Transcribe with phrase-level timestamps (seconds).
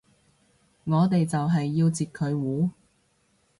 [0.83, 2.71] 我哋就係要截佢糊